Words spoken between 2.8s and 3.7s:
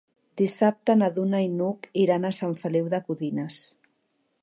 de Codines.